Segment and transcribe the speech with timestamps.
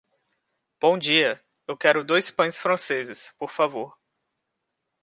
[0.81, 1.39] Bom dia!
[1.67, 3.95] Eu quero dois pães franceses, por favor.